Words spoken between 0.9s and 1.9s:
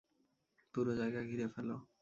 জায়গা ঘিরে ফেলো।